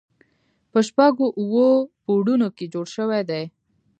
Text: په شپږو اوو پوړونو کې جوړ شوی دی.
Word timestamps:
په 0.71 0.79
شپږو 0.87 1.27
اوو 1.39 1.67
پوړونو 2.03 2.47
کې 2.57 2.65
جوړ 2.73 2.85
شوی 2.95 3.21
دی. 3.29 3.43